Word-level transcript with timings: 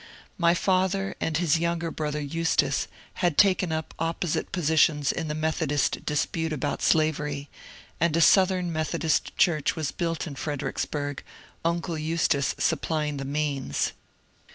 My 0.39 0.55
father 0.55 1.13
and 1.21 1.37
his 1.37 1.59
younger 1.59 1.91
brother 1.91 2.19
Eustace 2.19 2.87
had 3.21 3.37
taken 3.37 3.71
up 3.71 3.93
opposite 3.99 4.51
positions 4.51 5.11
in 5.11 5.27
the 5.27 5.35
Methodist 5.35 6.03
dispute 6.07 6.51
about 6.51 6.81
'slavery, 6.81 7.49
and 7.99 8.17
a 8.17 8.21
Southern 8.21 8.73
Methodist 8.73 9.37
church 9.37 9.75
was 9.75 9.91
built 9.91 10.25
in 10.25 10.33
Fredericksburg, 10.33 11.21
uncle 11.63 11.99
Eustace 11.99 12.55
supplying 12.57 13.17
the 13.17 13.25
means.. 13.25 13.91